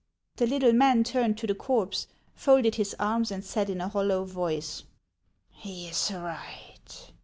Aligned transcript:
The 0.37 0.47
little 0.47 0.73
man 0.73 1.03
turned 1.03 1.37
to 1.37 1.45
the 1.45 1.53
corpse, 1.53 2.07
folded 2.33 2.73
his 2.73 2.95
arms, 2.97 3.29
and 3.29 3.45
said 3.45 3.69
in 3.69 3.79
a 3.79 3.87
hollow 3.89 4.25
voice:" 4.25 4.81
He 5.51 5.87
is 5.89 6.11
right. 6.11 7.11